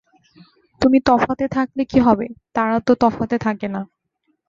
তুমি 0.81 0.97
তফাতে 1.05 1.45
থাকলে 1.47 1.81
কী 1.85 1.99
হবে, 1.99 2.25
তাঁরা 2.53 2.77
তো 2.79 2.93
তফাতে 3.01 3.37
থাকেন 3.37 3.71
না। 3.75 3.81